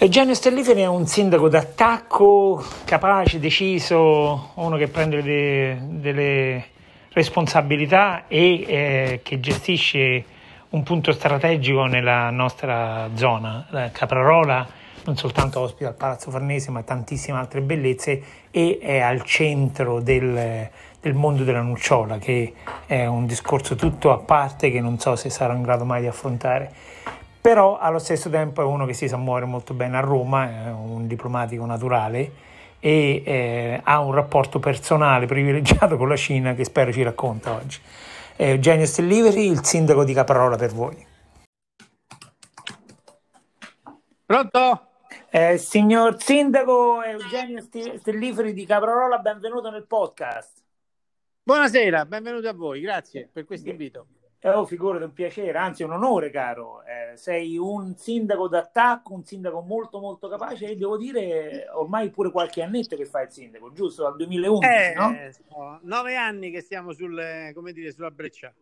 [0.00, 6.64] Eugenio Stelliferi è un sindaco d'attacco, capace, deciso, uno che prende de, delle
[7.10, 10.24] responsabilità e eh, che gestisce
[10.68, 13.66] un punto strategico nella nostra zona.
[13.70, 14.64] La Caprarola
[15.04, 18.22] non soltanto ospita il Palazzo Farnese, ma tantissime altre bellezze
[18.52, 22.52] e è al centro del, del mondo della nucciola, che
[22.86, 26.06] è un discorso tutto a parte che non so se sarò in grado mai di
[26.06, 26.72] affrontare
[27.40, 30.70] però allo stesso tempo è uno che si sa muovere molto bene a Roma, è
[30.70, 32.46] un diplomatico naturale
[32.80, 37.80] e eh, ha un rapporto personale privilegiato con la Cina che spero ci racconta oggi.
[38.36, 41.06] Eh, Eugenio Stelliveri, il sindaco di Caparola per voi.
[44.24, 44.82] Pronto?
[45.30, 50.62] Eh, signor sindaco Eugenio Stelliferi di Caprarola, benvenuto nel podcast.
[51.42, 54.06] Buonasera, benvenuto a voi, grazie per questo invito.
[54.40, 56.82] Eh, oh, figurati, un piacere, anzi un onore, caro.
[56.84, 62.30] Eh, sei un sindaco d'attacco, un sindaco molto molto capace e devo dire ormai pure
[62.30, 64.04] qualche annetto che fai il sindaco, giusto?
[64.04, 65.80] Dal 2011, eh, no?
[65.82, 68.54] Nove anni che stiamo sul, come dire, sulla breccia.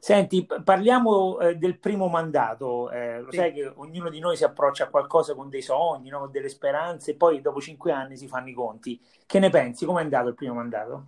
[0.00, 2.90] Senti, parliamo eh, del primo mandato.
[2.90, 3.36] Eh, lo sì.
[3.36, 6.20] sai che ognuno di noi si approccia a qualcosa con dei sogni, no?
[6.20, 8.98] con delle speranze, e poi dopo cinque anni si fanno i conti.
[9.26, 9.84] Che ne pensi?
[9.84, 11.06] Come è andato il primo mandato?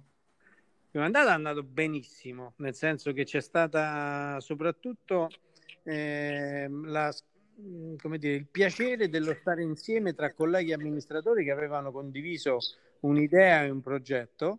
[0.90, 5.28] Prima andata è andato benissimo, nel senso che c'è stata soprattutto
[5.84, 7.14] eh, la,
[8.18, 12.58] dire, il piacere dello stare insieme tra colleghi amministratori che avevano condiviso
[13.00, 14.58] un'idea e un progetto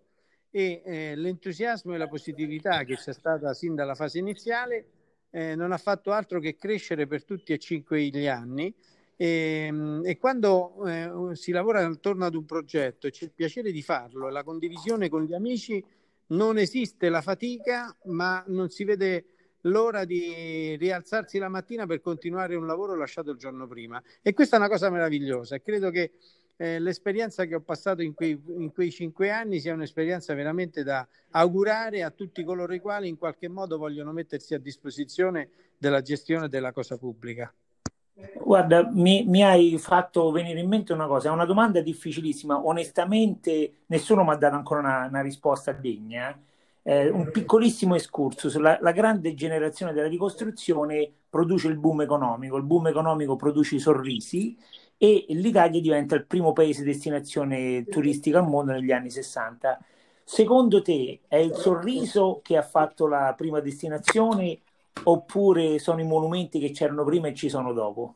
[0.50, 4.86] e eh, l'entusiasmo e la positività che c'è stata sin dalla fase iniziale
[5.32, 8.74] eh, non ha fatto altro che crescere per tutti e cinque gli anni.
[9.16, 13.72] E, ehm, e quando eh, si lavora attorno ad un progetto e c'è il piacere
[13.72, 15.84] di farlo e la condivisione con gli amici
[16.32, 19.26] non esiste la fatica, ma non si vede
[19.62, 24.02] l'ora di rialzarsi la mattina per continuare un lavoro lasciato il giorno prima.
[24.22, 26.12] E questa è una cosa meravigliosa credo che
[26.58, 31.08] eh, l'esperienza che ho passato in quei, in quei cinque anni sia un'esperienza veramente da
[31.32, 36.50] augurare a tutti coloro i quali in qualche modo vogliono mettersi a disposizione della gestione
[36.50, 37.52] della cosa pubblica.
[38.44, 43.84] Guarda, mi, mi, hai fatto venire in mente una cosa, è una domanda difficilissima, onestamente
[43.88, 46.38] nessuno mi ha dato ancora una, una risposta degna.
[46.84, 52.64] Eh, un piccolissimo escursus, la, la, grande generazione della ricostruzione produce il boom economico, il
[52.64, 54.58] boom economico produce i sorrisi
[54.98, 59.80] e l'Italia diventa il primo paese destinazione turistica al mondo negli anni 60.
[60.24, 64.60] Secondo te è il sorriso che ha fatto la prima destinazione
[65.04, 68.16] oppure sono i monumenti che c'erano prima e ci sono dopo?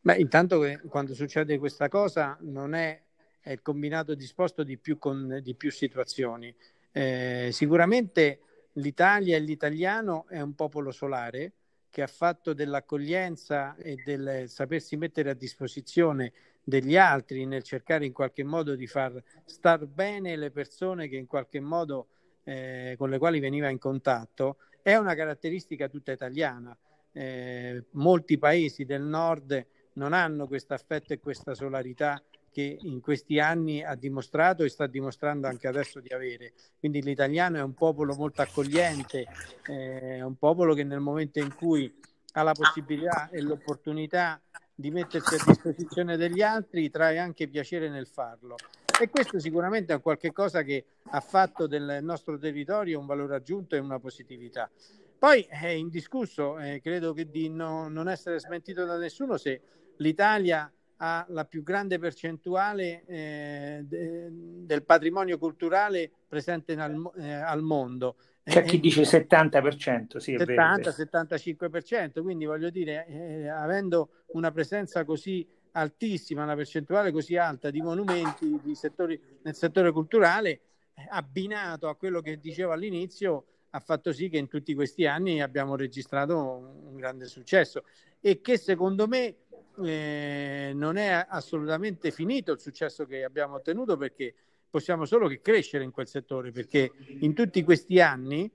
[0.00, 3.00] Beh, intanto quando succede questa cosa non è,
[3.40, 6.54] è il combinato disposto di più, con, di più situazioni.
[6.92, 8.40] Eh, sicuramente
[8.74, 11.52] l'Italia e l'italiano è un popolo solare
[11.90, 16.32] che ha fatto dell'accoglienza e del sapersi mettere a disposizione
[16.62, 21.26] degli altri nel cercare in qualche modo di far star bene le persone che in
[21.26, 22.08] qualche modo
[22.44, 26.76] eh, con le quali veniva in contatto è una caratteristica tutta italiana.
[27.10, 33.40] Eh, molti paesi del nord non hanno questo affetto e questa solarità che in questi
[33.40, 36.52] anni ha dimostrato e sta dimostrando anche adesso di avere.
[36.78, 39.26] Quindi l'italiano è un popolo molto accogliente,
[39.66, 41.92] eh, è un popolo che nel momento in cui
[42.34, 44.40] ha la possibilità e l'opportunità
[44.72, 48.54] di mettersi a disposizione degli altri trae anche piacere nel farlo.
[48.98, 53.78] E questo sicuramente è qualcosa che ha fatto del nostro territorio un valore aggiunto e
[53.78, 54.70] una positività.
[55.18, 59.60] Poi è indiscusso, eh, credo che di no, non essere smentito da nessuno se
[59.96, 67.62] l'Italia ha la più grande percentuale eh, de, del patrimonio culturale presente nel, eh, al
[67.62, 68.16] mondo.
[68.42, 75.46] C'è chi dice 70%, sì, 70-75%, quindi voglio dire, eh, avendo una presenza così
[75.76, 80.50] altissima, una percentuale così alta di monumenti di settori, nel settore culturale,
[80.94, 85.42] eh, abbinato a quello che dicevo all'inizio, ha fatto sì che in tutti questi anni
[85.42, 87.84] abbiamo registrato un grande successo
[88.20, 89.36] e che secondo me
[89.84, 94.34] eh, non è assolutamente finito il successo che abbiamo ottenuto perché
[94.70, 96.90] possiamo solo che crescere in quel settore perché
[97.20, 98.50] in tutti questi anni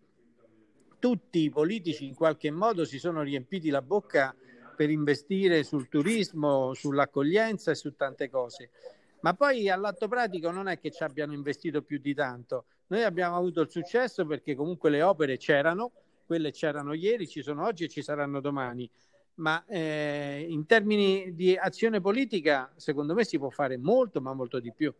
[0.97, 4.35] tutti i politici in qualche modo si sono riempiti la bocca
[4.81, 8.71] per investire sul turismo, sull'accoglienza e su tante cose.
[9.19, 12.65] ma poi all'atto pratico non è che ci abbiano investito più di tanto.
[12.87, 15.91] Noi abbiamo avuto il successo perché comunque le opere c'erano,
[16.25, 18.89] quelle c'erano ieri, ci sono oggi e ci saranno domani.
[19.35, 24.59] Ma eh, in termini di azione politica, secondo me si può fare molto, ma molto
[24.59, 24.91] di più.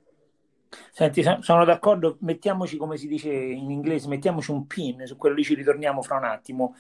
[0.92, 5.44] Senti, sono d'accordo, mettiamoci come si dice in inglese, mettiamoci un pin, su quello lì
[5.44, 6.76] ci ritorniamo fra un attimo.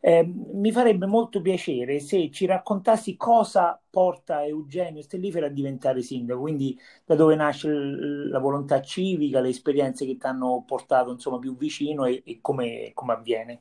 [0.00, 6.40] Eh, mi farebbe molto piacere se ci raccontassi cosa porta Eugenio Stellifero a diventare sindaco,
[6.40, 11.38] quindi da dove nasce l- la volontà civica, le esperienze che ti hanno portato insomma,
[11.38, 13.60] più vicino e, e come, come avviene.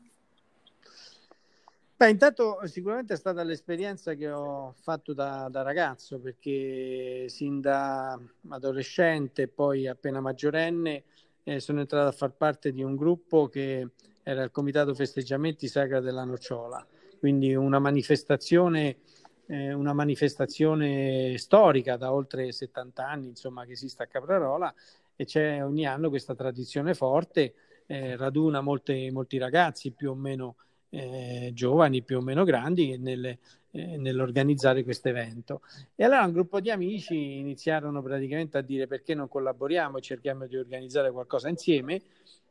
[1.97, 8.19] Beh, intanto sicuramente è stata l'esperienza che ho fatto da, da, ragazzo, perché sin da
[8.49, 11.03] adolescente, poi appena maggiorenne,
[11.43, 13.91] eh, sono entrato a far parte di un gruppo che
[14.27, 16.83] era il Comitato Festeggiamenti Sagra della Nocciola,
[17.19, 18.97] quindi una manifestazione,
[19.45, 24.73] eh, una manifestazione storica da oltre 70 anni, insomma, che esiste a Caprarola
[25.15, 27.53] e c'è ogni anno questa tradizione forte,
[27.85, 30.55] eh, raduna molti, molti ragazzi più o meno
[30.89, 33.37] eh, giovani più o meno grandi nelle,
[33.69, 35.61] eh, nell'organizzare questo evento.
[35.93, 40.47] E allora un gruppo di amici iniziarono praticamente a dire perché non collaboriamo e cerchiamo
[40.47, 42.01] di organizzare qualcosa insieme.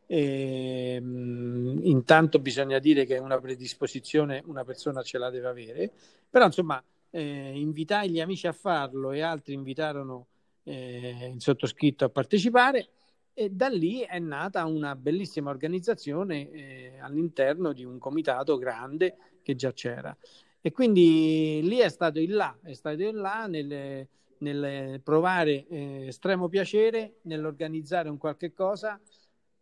[0.06, 5.92] E, mh, mm, intanto bisogna dire che una predisposizione una persona ce la deve avere,
[6.28, 10.26] però insomma eh, invitai gli amici a farlo e altri invitarono
[10.64, 12.88] eh, il sottoscritto a partecipare
[13.32, 19.54] e da lì è nata una bellissima organizzazione eh, all'interno di un comitato grande che
[19.56, 20.16] già c'era.
[20.60, 24.06] E quindi lì è stato il là, è stato il là nel,
[24.38, 28.98] nel provare eh, estremo piacere nell'organizzare un qualche cosa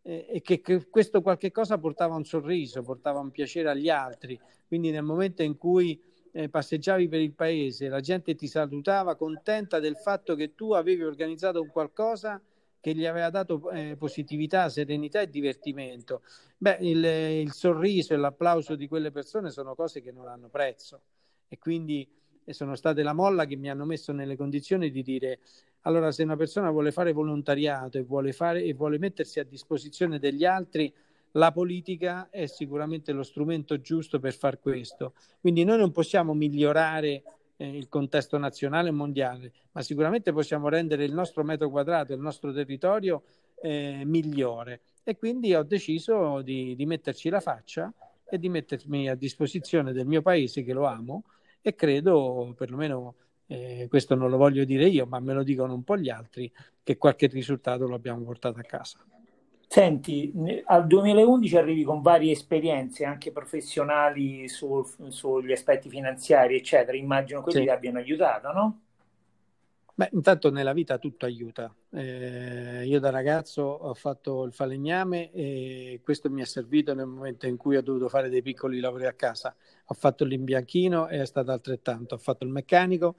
[0.03, 4.39] eh, e che, questo qualche cosa portava un sorriso, portava un piacere agli altri.
[4.67, 5.99] Quindi nel momento in cui
[6.31, 11.03] eh, passeggiavi per il paese, la gente ti salutava contenta del fatto che tu avevi
[11.03, 12.41] organizzato un qualcosa
[12.79, 16.21] che gli aveva dato eh, positività, serenità e divertimento.
[16.57, 21.01] Beh, il, il, sorriso e l'applauso di quelle persone sono cose che non hanno prezzo
[21.47, 22.05] e quindi
[22.47, 25.39] sono state la molla che mi hanno messo nelle condizioni di dire
[25.83, 30.19] allora se una persona vuole fare volontariato e vuole, fare, e vuole mettersi a disposizione
[30.19, 30.93] degli altri,
[31.31, 35.13] la politica è sicuramente lo strumento giusto per far questo.
[35.39, 37.23] Quindi noi non possiamo migliorare
[37.57, 42.19] eh, il contesto nazionale e mondiale, ma sicuramente possiamo rendere il nostro metro quadrato, il
[42.19, 43.23] nostro territorio
[43.61, 44.81] eh, migliore.
[45.03, 47.91] E quindi ho deciso di, di metterci la faccia
[48.29, 51.23] e di mettermi a disposizione del mio paese che lo amo
[51.61, 53.15] e credo, perlomeno
[53.47, 56.51] eh, questo non lo voglio dire io, ma me lo dicono un po' gli altri,
[56.81, 58.99] che qualche risultato lo abbiamo portato a casa.
[59.67, 60.31] Senti,
[60.65, 66.95] al 2011 arrivi con varie esperienze anche professionali su, sugli aspetti finanziari, eccetera.
[66.95, 67.63] Immagino quelli sì.
[67.63, 68.81] ti abbiano aiutato, no?
[69.95, 71.73] Beh, intanto nella vita tutto aiuta.
[71.91, 77.45] Eh, io da ragazzo ho fatto il falegname e questo mi è servito nel momento
[77.45, 79.55] in cui ho dovuto fare dei piccoli lavori a casa.
[79.85, 82.15] Ho fatto l'imbianchino e è stato altrettanto.
[82.15, 83.15] Ho fatto il meccanico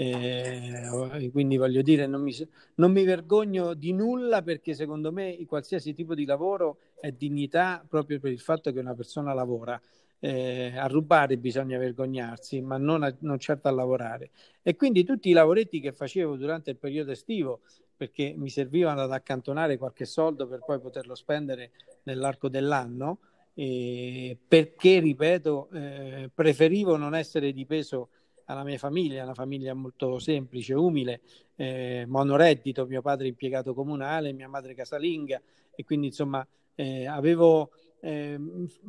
[0.00, 2.32] eh, quindi voglio dire, non mi,
[2.76, 8.20] non mi, vergogno di nulla perché secondo me qualsiasi tipo di lavoro è dignità proprio
[8.20, 9.80] per il fatto che una persona lavora.
[10.20, 14.30] Eh, a rubare bisogna vergognarsi, ma non, a, non certo a lavorare.
[14.62, 17.60] E quindi tutti i lavoretti che facevo durante il periodo estivo,
[17.96, 21.70] perché mi servivano ad accantonare qualche soldo per poi poterlo spendere
[22.04, 23.18] nell'arco dell'anno,
[23.54, 28.08] eh, perché, ripeto, eh, preferivo non essere dipeso
[28.44, 31.20] alla mia famiglia, una famiglia molto semplice, umile,
[31.56, 35.40] eh, monoreddito, mio padre impiegato comunale, mia madre casalinga
[35.74, 38.38] e quindi insomma eh, avevo eh,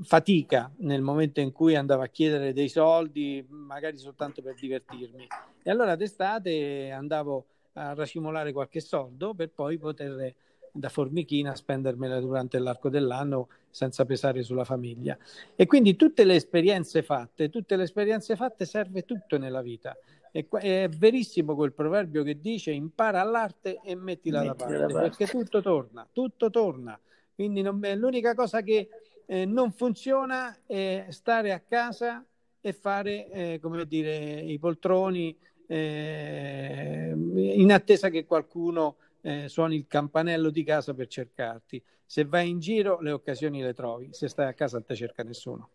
[0.01, 5.27] fatica nel momento in cui andavo a chiedere dei soldi, magari soltanto per divertirmi.
[5.63, 10.33] E allora d'estate andavo a racimolare qualche soldo per poi poter
[10.71, 15.17] da formichina spendermela durante l'arco dell'anno senza pesare sulla famiglia.
[15.55, 19.97] E quindi tutte le esperienze fatte, tutte le esperienze fatte serve tutto nella vita.
[20.31, 24.85] E è verissimo quel proverbio che dice impara l'arte e mettila, mettila da, parte, da
[24.85, 26.99] parte, perché tutto torna, tutto torna.
[27.39, 28.89] Quindi non, l'unica cosa che
[29.25, 32.21] eh, non funziona è stare a casa
[32.59, 39.87] e fare, eh, come dire, i poltroni eh, in attesa che qualcuno eh, suoni il
[39.87, 41.81] campanello di casa per cercarti.
[42.05, 45.23] Se vai in giro le occasioni le trovi, se stai a casa non ti cerca
[45.23, 45.69] nessuno.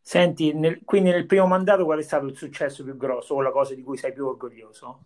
[0.00, 3.50] Senti, nel, quindi nel primo mandato qual è stato il successo più grosso o la
[3.50, 5.04] cosa di cui sei più orgoglioso?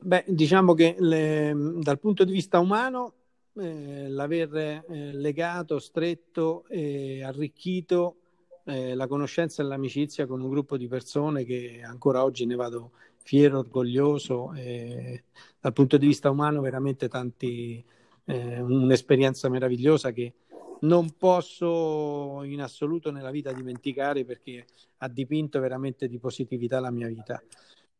[0.00, 3.14] Beh, diciamo che le, dal punto di vista umano,
[3.58, 8.16] eh, l'aver eh, legato, stretto e arricchito
[8.64, 12.92] eh, la conoscenza e l'amicizia con un gruppo di persone che ancora oggi ne vado
[13.22, 15.24] fiero, orgoglioso e
[15.60, 17.84] dal punto di vista umano veramente tanti,
[18.24, 20.32] eh, un'esperienza meravigliosa che
[20.80, 24.66] non posso in assoluto nella vita dimenticare perché
[24.98, 27.42] ha dipinto veramente di positività la mia vita.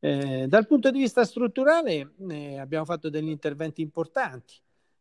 [0.01, 4.55] Eh, dal punto di vista strutturale eh, abbiamo fatto degli interventi importanti,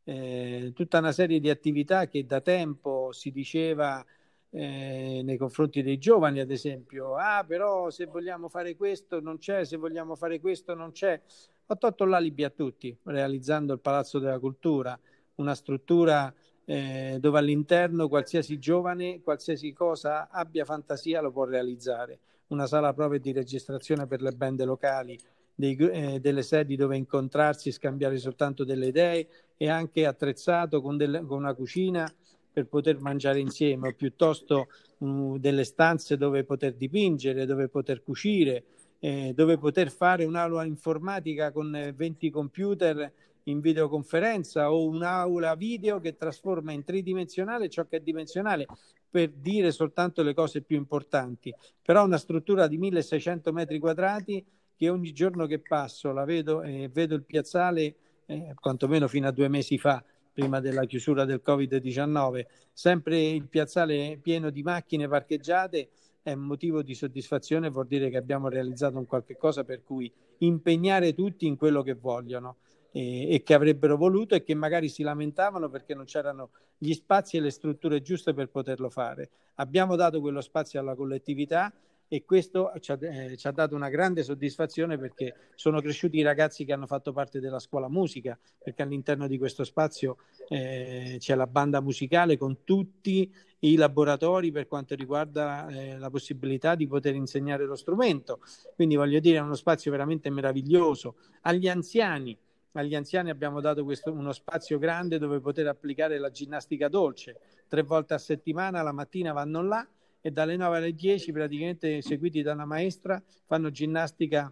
[0.10, 4.04] eh, tutta una serie di attività che da tempo si diceva
[4.52, 9.66] eh, nei confronti dei giovani, ad esempio, ah però se vogliamo fare questo non c'è,
[9.66, 11.20] se vogliamo fare questo non c'è.
[11.66, 14.98] Ho tolto l'alibi a tutti, realizzando il Palazzo della Cultura,
[15.36, 16.34] una struttura
[16.64, 22.20] eh, dove all'interno qualsiasi giovane, qualsiasi cosa abbia fantasia lo può realizzare.
[22.48, 25.20] Una sala prove di registrazione per le band locali,
[25.58, 31.22] dei, eh, delle sedi dove incontrarsi, scambiare soltanto delle idee e anche attrezzato con, delle,
[31.26, 32.08] con una cucina
[32.54, 34.68] per poter mangiare insieme, o piuttosto
[35.00, 38.64] mh, delle stanze dove poter dipingere, dove poter cucire,
[39.00, 43.12] eh, dove poter fare un'aula informatica con 20 computer
[43.44, 48.66] in videoconferenza o un'aula video che trasforma in tridimensionale ciò che è dimensionale
[49.10, 51.52] per dire soltanto le cose più importanti.
[51.82, 54.46] Però una struttura di 1600 metri quadrati
[54.78, 57.96] che ogni giorno che passo la vedo e eh, vedo il piazzale,
[58.28, 64.20] eh, quantomeno fino a due mesi fa, prima della chiusura del Covid-19, sempre il piazzale
[64.22, 65.90] pieno di macchine parcheggiate
[66.22, 70.12] è un motivo di soddisfazione, vuol dire che abbiamo realizzato un qualche cosa per cui
[70.40, 72.58] impegnare tutti in quello che vogliono
[72.92, 77.38] e, e che avrebbero voluto e che magari si lamentavano perché non c'erano gli spazi
[77.38, 79.30] e le strutture giuste per poterlo fare.
[79.56, 81.74] Abbiamo dato quello spazio alla collettività
[82.10, 86.22] e questo ci ha, eh, ci ha, dato una grande soddisfazione perché sono cresciuti i
[86.22, 91.36] ragazzi che hanno fatto parte della scuola musica, perché all'interno di questo spazio eh, c'è
[91.36, 97.16] la banda musicale con tutti i laboratori per quanto riguarda eh, la possibilità di poter
[97.16, 98.40] insegnare lo strumento.
[98.76, 101.16] Quindi voglio dire, è uno spazio veramente meraviglioso.
[101.42, 102.38] Agli anziani
[102.74, 107.40] agli anziani abbiamo dato questo, uno spazio grande dove poter applicare la ginnastica dolce.
[107.68, 109.88] Tre volte a settimana, la mattina vanno là
[110.22, 114.52] e dalle 9 alle 10 praticamente seguiti da una maestra fanno ginnastica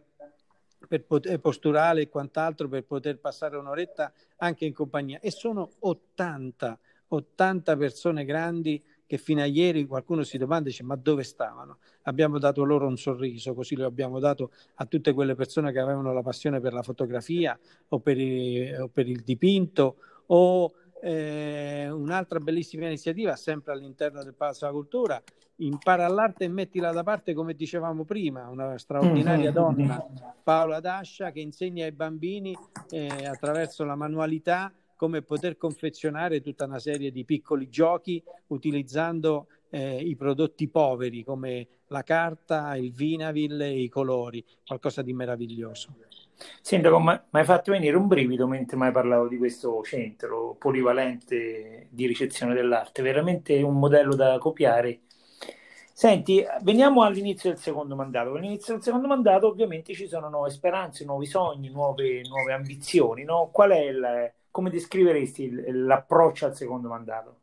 [1.06, 5.20] poter, posturale e quant'altro per poter passare un'oretta anche in compagnia.
[5.20, 10.96] E sono 80, 80 persone grandi che fino a ieri qualcuno si domanda dice ma
[10.96, 11.78] dove stavano?
[12.04, 16.12] Abbiamo dato loro un sorriso, così lo abbiamo dato a tutte quelle persone che avevano
[16.14, 17.58] la passione per la fotografia
[17.90, 24.34] o per il, o per il dipinto o eh, un'altra bellissima iniziativa sempre all'interno del
[24.34, 25.22] Palazzo della Cultura
[25.58, 29.54] impara l'arte e mettila da parte come dicevamo prima una straordinaria mm-hmm.
[29.54, 30.06] donna
[30.44, 32.58] Paola Dascia che insegna ai bambini
[32.90, 39.98] eh, attraverso la manualità come poter confezionare tutta una serie di piccoli giochi utilizzando eh,
[39.98, 45.94] i prodotti poveri come la carta, il vinavil e i colori, qualcosa di meraviglioso.
[46.62, 52.08] Sindaco, mi hai fatto venire un brivido mentre mai parlavo di questo centro polivalente di
[52.08, 55.02] ricezione dell'arte, veramente un modello da copiare.
[55.98, 58.34] Senti, veniamo all'inizio del secondo mandato.
[58.34, 63.24] All'inizio del secondo mandato ovviamente ci sono nuove speranze, nuovi sogni, nuove, nuove ambizioni.
[63.24, 63.50] No?
[63.50, 67.40] Qual è il, come descriveresti l'approccio al secondo mandato?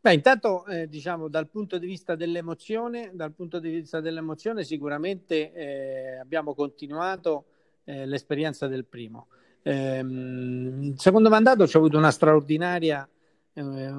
[0.00, 5.52] Beh, intanto, eh, diciamo, dal punto di vista dell'emozione, dal punto di vista dell'emozione sicuramente
[5.52, 7.46] eh, abbiamo continuato
[7.82, 9.26] eh, l'esperienza del primo.
[9.62, 13.08] Ehm, il secondo mandato ci ha avuto una straordinaria
[13.54, 13.92] eh,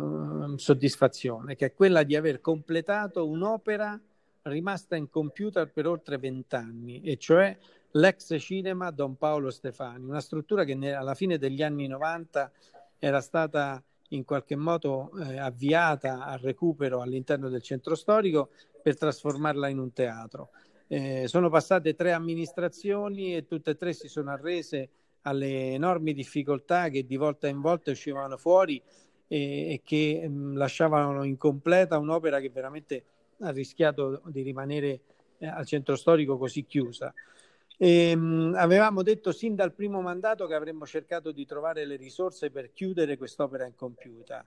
[0.58, 4.00] soddisfazione, che è quella di aver completato un'opera
[4.44, 7.58] rimasta in computer per oltre vent'anni, e cioè
[7.92, 12.52] l'ex cinema Don Paolo Stefani, una struttura che alla fine degli anni 90
[13.00, 19.68] era stata in qualche modo eh, avviata al recupero all'interno del centro storico per trasformarla
[19.68, 20.50] in un teatro.
[20.88, 24.90] Eh, sono passate tre amministrazioni e tutte e tre si sono arrese
[25.22, 28.80] alle enormi difficoltà che di volta in volta uscivano fuori
[29.28, 33.04] e, e che mh, lasciavano incompleta un'opera che veramente
[33.40, 35.00] ha rischiato di rimanere
[35.38, 37.14] eh, al centro storico così chiusa.
[37.78, 42.50] E, mh, avevamo detto sin dal primo mandato che avremmo cercato di trovare le risorse
[42.50, 44.46] per chiudere quest'opera incompiuta.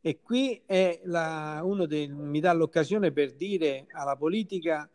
[0.00, 0.62] E qui
[1.04, 4.88] la, uno dei, mi dà l'occasione per dire alla politica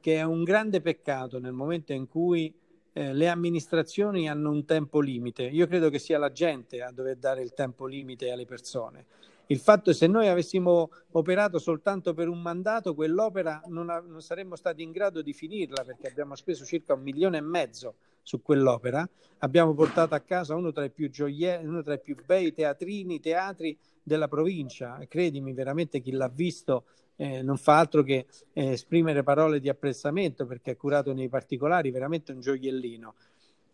[0.00, 2.54] che è un grande peccato nel momento in cui
[2.94, 5.42] eh, le amministrazioni hanno un tempo limite.
[5.42, 9.06] Io credo che sia la gente a dover dare il tempo limite alle persone.
[9.48, 13.98] Il fatto è che se noi avessimo operato soltanto per un mandato, quell'opera non, ha,
[13.98, 17.96] non, saremmo stati in grado di finirla perché abbiamo speso circa un milione e mezzo
[18.22, 19.06] su quell'opera.
[19.38, 23.20] Abbiamo portato a casa uno tra i più gioielli, uno tra i più bei teatrini,
[23.20, 24.98] teatri della provincia.
[25.08, 26.84] Credimi, veramente chi l'ha visto
[27.16, 31.90] eh, non fa altro che eh, esprimere parole di apprezzamento perché è curato nei particolari,
[31.90, 33.14] veramente un gioiellino.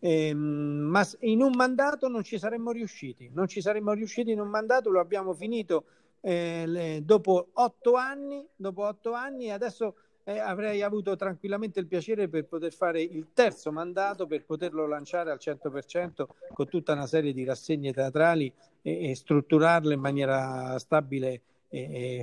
[0.03, 4.49] Eh, ma in un mandato non ci saremmo riusciti, non ci saremmo riusciti in un
[4.49, 5.85] mandato, lo abbiamo finito
[6.21, 11.87] eh, le, dopo otto anni, dopo otto anni e adesso eh, avrei avuto tranquillamente il
[11.87, 17.07] piacere per poter fare il terzo mandato, per poterlo lanciare al 100% con tutta una
[17.07, 21.43] serie di rassegne teatrali e, e strutturarle in maniera stabile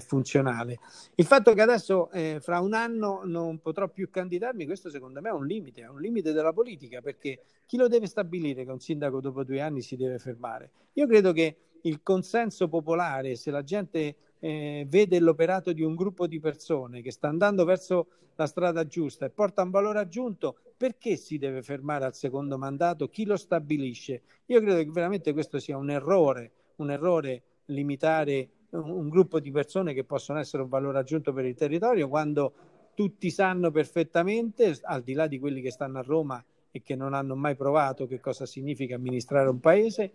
[0.05, 0.79] funzionale.
[1.15, 5.29] Il fatto che adesso eh, fra un anno non potrò più candidarmi, questo secondo me
[5.29, 8.79] è un limite, è un limite della politica, perché chi lo deve stabilire che un
[8.79, 10.71] sindaco dopo due anni si deve fermare?
[10.93, 16.27] Io credo che il consenso popolare, se la gente eh, vede l'operato di un gruppo
[16.27, 21.15] di persone che sta andando verso la strada giusta e porta un valore aggiunto, perché
[21.15, 23.07] si deve fermare al secondo mandato?
[23.07, 24.21] Chi lo stabilisce?
[24.47, 29.93] Io credo che veramente questo sia un errore, un errore limitare un, gruppo di persone
[29.93, 32.53] che possono essere un valore aggiunto per il territorio quando
[32.93, 37.13] tutti sanno perfettamente, al di là di quelli che stanno a Roma e che non
[37.13, 40.11] hanno mai provato che cosa significa amministrare un paese,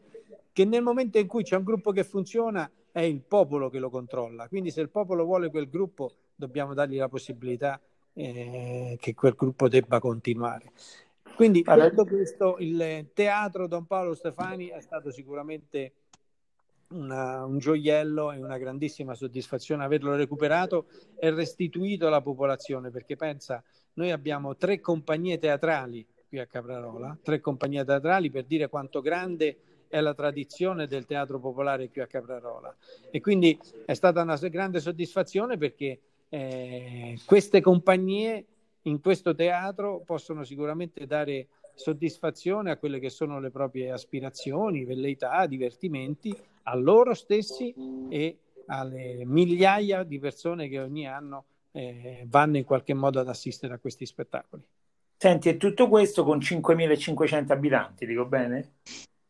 [0.53, 3.89] che nel momento in cui c'è un gruppo che funziona è il popolo che lo
[3.89, 4.49] controlla.
[4.49, 7.81] Quindi se il popolo vuole quel gruppo, dobbiamo dargli la possibilità
[8.15, 10.73] eh, che quel gruppo debba continuare.
[11.35, 15.93] Quindi, detto questo, il teatro Don Paolo Stefani è stato sicuramente
[16.93, 20.87] una, un gioiello e una grandissima soddisfazione averlo recuperato
[21.19, 23.63] e restituito alla popolazione, perché pensa,
[23.95, 29.59] noi abbiamo tre compagnie teatrali qui a Caprarola, tre compagnie teatrali per dire quanto grande
[29.89, 32.75] è la tradizione del teatro popolare qui a Caprarola.
[33.11, 38.47] E quindi è stata una grande soddisfazione perché eh, queste compagnie
[38.83, 45.45] in questo teatro possono sicuramente dare soddisfazione a quelle che sono le proprie aspirazioni, velleità,
[45.47, 47.75] divertimenti, a loro stessi
[48.09, 53.75] e alle migliaia di persone che ogni anno eh, vanno in qualche modo ad assistere
[53.75, 54.63] a questi spettacoli.
[55.17, 58.73] Senti, e tutto questo con 5.500 abitanti, dico bene?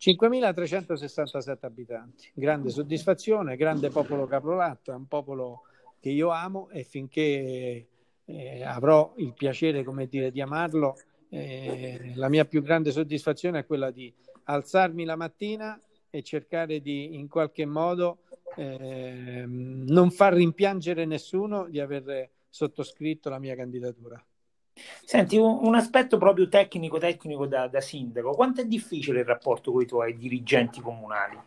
[0.01, 5.62] 5.367 abitanti, grande soddisfazione, grande popolo caprolatto, è un popolo
[6.01, 7.87] che io amo e finché
[8.25, 10.97] eh, avrò il piacere, come dire, di amarlo,
[11.29, 14.12] eh, la mia più grande soddisfazione è quella di
[14.45, 15.81] alzarmi la mattina
[16.14, 18.18] e cercare di in qualche modo
[18.57, 24.22] eh, non far rimpiangere nessuno di aver sottoscritto la mia candidatura.
[25.05, 29.81] Senti, un, aspetto proprio tecnico, tecnico da, da, sindaco, quanto è difficile il rapporto con
[29.81, 31.38] i tuoi dirigenti comunali?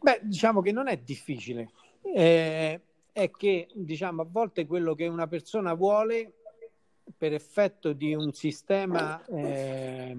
[0.00, 1.70] Beh, diciamo che non è difficile,
[2.02, 2.80] eh,
[3.12, 6.32] è che diciamo, a volte quello che una persona vuole
[7.16, 10.16] per effetto di un sistema eh,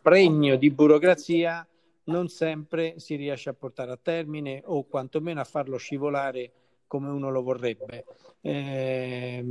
[0.00, 1.66] pregno di burocrazia
[2.10, 6.52] non sempre si riesce a portare a termine o quantomeno a farlo scivolare
[6.86, 8.04] come uno lo vorrebbe.
[8.40, 9.44] Eh,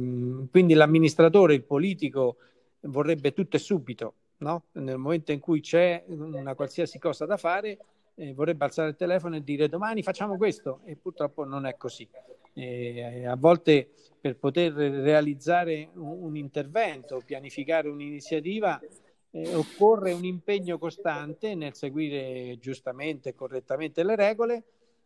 [0.52, 2.36] quindi l'amministratore, il politico
[2.82, 4.66] vorrebbe tutto e subito, no?
[4.74, 7.78] nel momento in cui c'è una qualsiasi cosa da fare,
[8.16, 12.08] eh, vorrebbe alzare il telefono e dire domani facciamo questo e purtroppo non è così.
[12.54, 18.82] Eh, a volte per poter realizzare un, un intervento, pianificare un'iniziativa,
[19.32, 24.64] eh, occorre un impegno costante nel seguire giustamente e correttamente le regole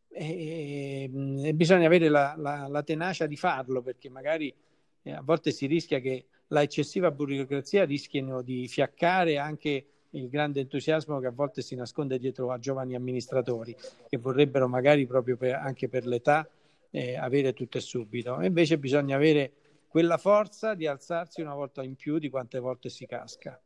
[0.09, 1.09] e,
[1.43, 4.53] e bisogna avere la, la, la, tenacia di farlo perché magari
[5.01, 10.61] eh, a volte si rischia che la eccessiva burocrazia rischiano di fiaccare anche il grande
[10.61, 13.75] entusiasmo che a volte si nasconde dietro a giovani amministratori
[14.07, 16.47] che vorrebbero magari proprio per, anche per l'età
[16.91, 18.39] eh, avere tutto e subito.
[18.41, 19.51] Invece bisogna avere
[19.87, 23.59] quella forza di alzarsi una volta in più di quante volte si casca.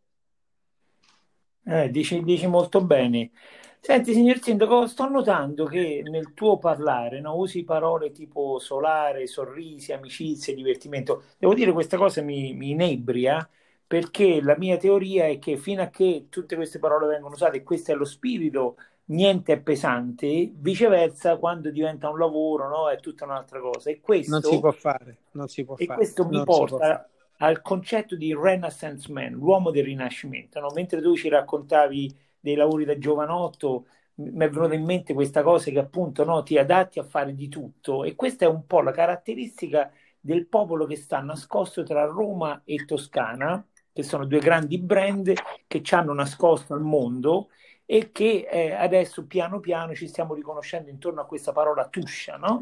[1.70, 3.32] Eh, dici, dici molto bene.
[3.80, 9.92] Senti, signor Sindaco, sto notando che nel tuo parlare no, usi parole tipo solare, sorrisi,
[9.92, 11.24] amicizia, divertimento.
[11.38, 13.48] Devo dire, questa cosa mi, mi inebria
[13.86, 17.92] perché la mia teoria è che fino a che tutte queste parole vengono usate, questo
[17.92, 23.60] è lo spirito, niente è pesante, viceversa, quando diventa un lavoro, no, è tutta un'altra
[23.60, 23.90] cosa.
[23.90, 25.98] E questo, non si può fare, non si può e fare.
[25.98, 30.60] questo mi porta al concetto di Renaissance Man, l'uomo del Rinascimento.
[30.60, 30.72] No?
[30.74, 35.70] Mentre tu ci raccontavi dei lavori da giovanotto, mi è venuta in mente questa cosa
[35.70, 38.92] che appunto no, ti adatti a fare di tutto e questa è un po' la
[38.92, 45.32] caratteristica del popolo che sta nascosto tra Roma e Toscana, che sono due grandi brand
[45.68, 47.50] che ci hanno nascosto al mondo
[47.86, 52.60] e che eh, adesso piano piano ci stiamo riconoscendo intorno a questa parola tuscia, no?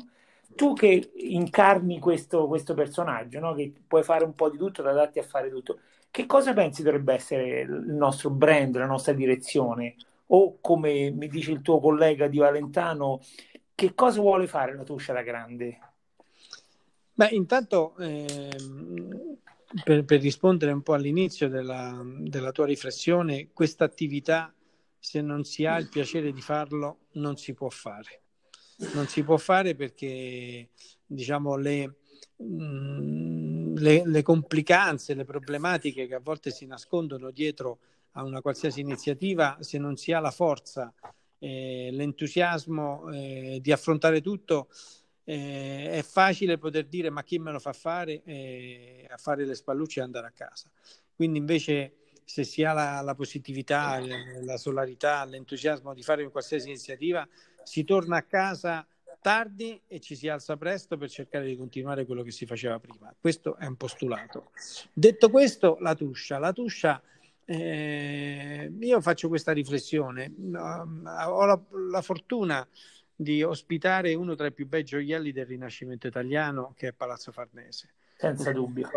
[0.55, 3.53] Tu che incarni questo, questo personaggio, no?
[3.53, 5.79] che puoi fare un po' di tutto, ti adatti a fare tutto,
[6.11, 9.95] che cosa pensi dovrebbe essere il nostro brand, la nostra direzione?
[10.27, 13.19] O come mi dice il tuo collega di Valentano,
[13.75, 15.79] che cosa vuole fare la Tuscia da grande?
[17.13, 19.37] Beh, intanto ehm,
[19.83, 24.53] per, per, rispondere un po' all'inizio della, della tua riflessione, questa attività,
[24.97, 28.21] se non si ha il piacere di farlo, non si può fare.
[28.93, 30.69] Non si può fare perché,
[31.05, 31.95] diciamo, le,
[32.35, 37.79] mh, le, le complicanze, le problematiche che a volte si nascondono dietro
[38.11, 40.93] a una qualsiasi iniziativa, se non si ha la forza,
[41.39, 44.69] eh, l'entusiasmo eh, di affrontare tutto,
[45.23, 49.55] eh, è facile poter dire ma chi me lo fa fare eh, a fare le
[49.55, 50.69] spallucce e andare a casa.
[51.13, 54.01] Quindi invece se si ha la, la positività,
[54.41, 57.25] la solarità, l'entusiasmo di fare qualsiasi iniziativa,
[57.63, 58.85] si torna a casa
[59.21, 63.13] tardi e ci si alza presto per cercare di continuare quello che si faceva prima.
[63.19, 64.51] Questo è un postulato.
[64.93, 66.37] Detto questo, la tuscia.
[66.37, 67.01] La tuscia,
[67.45, 70.31] eh, io faccio questa riflessione.
[70.53, 71.59] Ho la,
[71.89, 72.67] la fortuna
[73.15, 77.93] di ospitare uno tra i più bei gioielli del Rinascimento italiano, che è Palazzo Farnese.
[78.17, 78.89] Senza dubbio.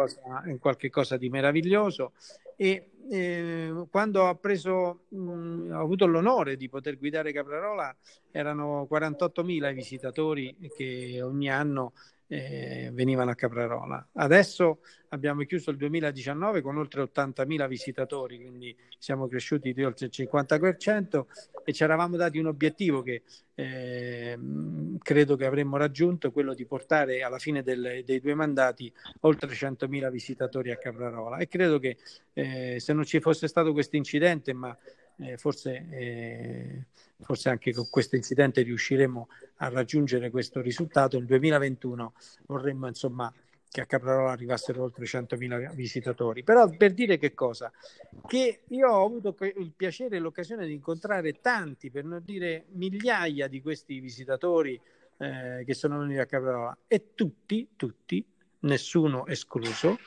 [0.45, 2.13] È qualcosa di meraviglioso.
[2.61, 7.97] E eh, quando ho, preso, mh, ho avuto l'onore di poter guidare Caprarola,
[8.33, 11.93] erano 48.000 i visitatori che ogni anno
[12.29, 14.09] eh, venivano a Caprarola.
[14.13, 20.13] Adesso abbiamo chiuso il 2019 con oltre 80.000 visitatori, quindi siamo cresciuti di oltre il
[20.15, 21.25] 50%
[21.65, 23.23] e ci eravamo dati un obiettivo che
[23.55, 24.39] eh,
[24.99, 30.11] credo che avremmo raggiunto, quello di portare alla fine del, dei due mandati oltre 100.000
[30.11, 31.97] visitatori a Caprarola e credo che
[32.35, 34.77] eh, se non ci fosse stato questo incidente, ma
[35.21, 36.85] eh, forse, eh,
[37.21, 41.19] forse, anche con questo incidente riusciremo a raggiungere questo risultato.
[41.19, 42.13] Nel 2021
[42.47, 43.33] vorremmo insomma
[43.71, 46.43] che a Caprarola arrivassero oltre 100.000 visitatori.
[46.43, 47.71] Però per dire che cosa?
[48.27, 53.47] Che io ho avuto il piacere e l'occasione di incontrare tanti, per non dire migliaia
[53.47, 54.81] di questi visitatori
[55.19, 58.25] eh, che sono venuti a Caprarola e tutti, tutti,
[58.61, 59.99] nessuno escluso,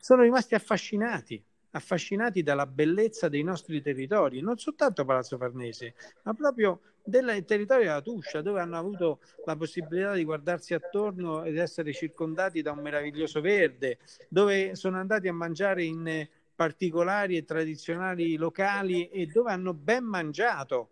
[0.00, 1.42] sono rimasti affascinati
[1.74, 8.00] affascinati dalla bellezza dei nostri territori, non soltanto Palazzo Farnese, ma proprio del territorio della
[8.00, 13.40] Tuscia, dove hanno avuto la possibilità di guardarsi attorno ed essere circondati da un meraviglioso
[13.40, 20.04] verde, dove sono andati a mangiare in particolari e tradizionali locali e dove hanno ben
[20.04, 20.90] mangiato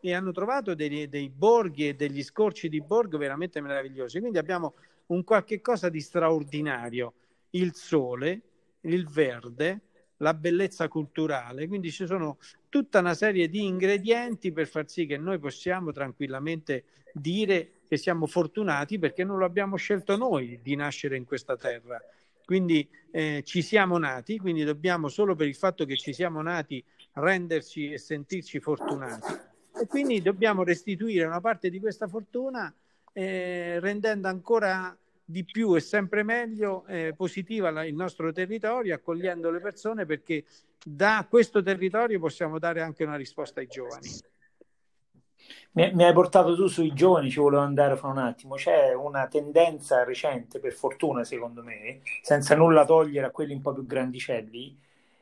[0.00, 4.20] e hanno trovato dei, dei borghi e degli scorci di borgo veramente meravigliosi.
[4.20, 4.74] Quindi abbiamo
[5.06, 7.14] un qualche cosa di straordinario,
[7.50, 8.42] il sole,
[8.82, 9.80] il verde,
[10.18, 15.16] la bellezza culturale, quindi ci sono tutta una serie di ingredienti per far sì che
[15.16, 21.16] noi possiamo tranquillamente dire che siamo fortunati perché non lo abbiamo scelto noi di nascere
[21.16, 22.00] in questa terra.
[22.44, 26.82] Quindi eh, ci siamo nati, quindi dobbiamo solo per il fatto che ci siamo nati
[27.12, 29.32] renderci e sentirci fortunati.
[29.80, 32.72] E quindi dobbiamo restituire una parte di questa fortuna
[33.12, 34.96] eh, rendendo ancora
[35.30, 40.46] di più e sempre meglio eh, positiva la, il nostro territorio, accogliendo le persone perché
[40.82, 44.08] da questo territorio possiamo dare anche una risposta ai giovani.
[45.72, 48.54] Mi, mi hai portato tu sui giovani, ci volevo andare fra un attimo.
[48.54, 53.74] C'è una tendenza recente, per fortuna secondo me, senza nulla togliere a quelli un po'
[53.74, 54.78] più grandicelli,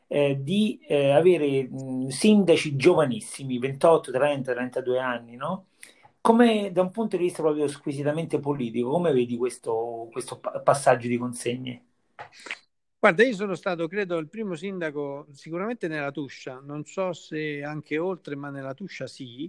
[0.07, 5.67] eh, di eh, avere mh, sindaci giovanissimi, 28, 30, 32 anni, no?
[6.27, 11.19] Come da un punto di vista proprio squisitamente politico, come vedi questo, questo passaggio di
[11.19, 11.85] consegne?
[12.99, 17.99] Guarda, io sono stato, credo, il primo sindaco, sicuramente nella Tuscia, non so se anche
[17.99, 19.49] oltre, ma nella Tuscia sì,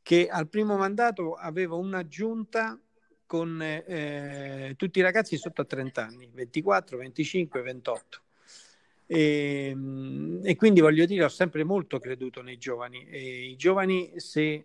[0.00, 2.80] che al primo mandato avevo una giunta
[3.26, 8.20] con eh, tutti i ragazzi sotto a 30 anni, 24, 25, 28.
[9.04, 9.76] E,
[10.42, 13.06] e quindi voglio dire, ho sempre molto creduto nei giovani.
[13.10, 14.64] E I giovani, se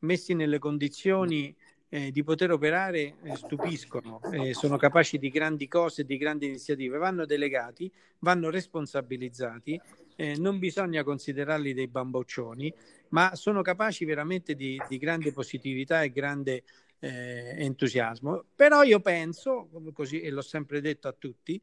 [0.00, 1.54] messi nelle condizioni
[1.94, 6.98] eh, di poter operare eh, stupiscono, eh, sono capaci di grandi cose, di grandi iniziative,
[6.98, 9.80] vanno delegati, vanno responsabilizzati,
[10.16, 12.74] eh, non bisogna considerarli dei bamboccioni,
[13.10, 16.64] ma sono capaci veramente di, di grande positività e grande
[16.98, 18.44] eh, entusiasmo.
[18.56, 21.62] Però io penso, così e l'ho sempre detto a tutti,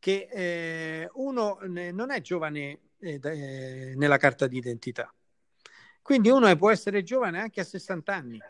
[0.00, 5.14] che eh, uno non è giovane nella carta d'identità
[6.02, 8.40] quindi uno può essere giovane anche a 60 anni,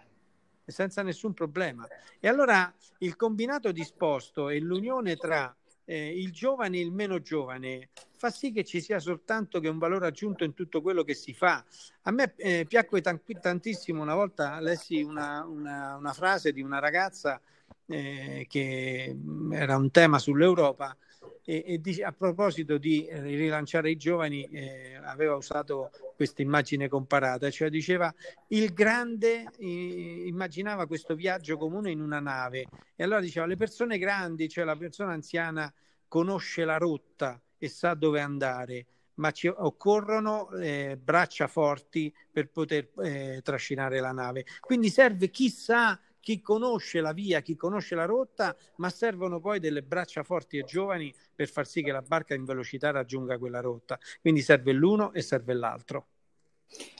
[0.64, 1.86] senza nessun problema.
[2.18, 7.88] E allora il combinato disposto e l'unione tra eh, il giovane e il meno giovane
[8.16, 11.34] fa sì che ci sia soltanto che un valore aggiunto in tutto quello che si
[11.34, 11.64] fa.
[12.02, 16.78] A me eh, piacque t- tantissimo, una volta lessi una, una, una frase di una
[16.78, 17.40] ragazza
[17.86, 19.16] eh, che
[19.50, 20.96] era un tema sull'Europa
[21.44, 26.88] e, e dice, a proposito di eh, rilanciare i giovani, eh, aveva usato questa immagine
[26.88, 28.12] comparata, cioè diceva
[28.48, 33.98] il grande eh, immaginava questo viaggio comune in una nave e allora diceva le persone
[33.98, 35.72] grandi, cioè la persona anziana
[36.08, 42.88] conosce la rotta e sa dove andare, ma ci occorrono eh, braccia forti per poter
[43.02, 44.44] eh, trascinare la nave.
[44.60, 49.82] Quindi serve chissà chi conosce la via, chi conosce la rotta, ma servono poi delle
[49.82, 53.98] braccia forti e giovani per far sì che la barca in velocità raggiunga quella rotta.
[54.20, 56.06] Quindi serve l'uno e serve l'altro.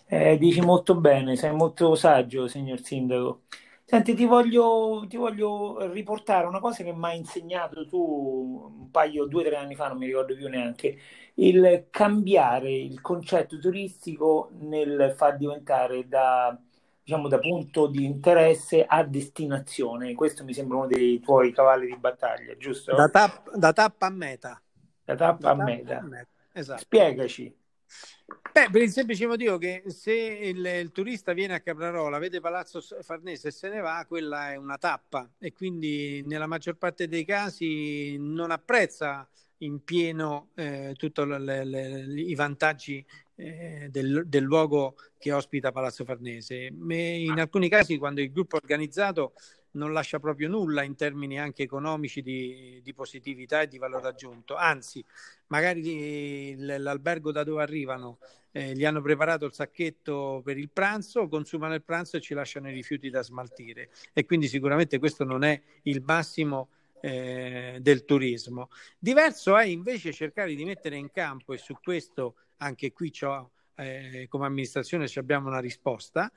[0.07, 3.43] Eh, dici molto bene, sei molto saggio, signor Sindaco.
[3.85, 9.27] Senti, ti voglio, ti voglio riportare una cosa che mi hai insegnato tu un paio,
[9.27, 10.97] due o tre anni fa, non mi ricordo più neanche,
[11.35, 16.57] il cambiare il concetto turistico nel far diventare da
[17.03, 20.15] diciamo, da punto di interesse a destinazione.
[20.15, 22.95] Questo mi sembra uno dei tuoi cavalli di battaglia, giusto?
[22.95, 24.61] Da, tap, da tappa a meta.
[25.05, 25.99] Da tappa da a, meta.
[25.99, 26.29] a meta.
[26.53, 26.81] Esatto.
[26.81, 27.59] Spiegaci.
[28.53, 32.81] Beh, per il semplice motivo che se il, il, turista viene a Caprarola, vede Palazzo
[33.03, 37.25] Farnese e se ne va, quella è una tappa e quindi nella maggior parte dei
[37.25, 39.29] casi non apprezza
[39.63, 43.05] in pieno eh, tutti i vantaggi
[43.37, 46.67] eh, del, del, luogo che ospita Palazzo Farnese.
[46.67, 49.33] In alcuni casi, quando il gruppo organizzato,
[49.73, 54.57] non lascia proprio nulla in termini anche economici di, di positività e di valore aggiunto.
[54.57, 55.05] Anzi,
[55.49, 58.19] magari l'albergo da dove arrivano
[58.53, 62.69] eh, gli hanno preparato il sacchetto per il pranzo, consumano il pranzo e ci lasciano
[62.69, 63.91] i rifiuti da smaltire.
[64.13, 66.69] E quindi sicuramente questo non è il massimo
[67.01, 68.69] eh, del turismo.
[68.99, 73.13] Diverso è invece cercare di mettere in campo, e su questo anche qui
[73.77, 76.31] eh, come amministrazione ci abbiamo una risposta,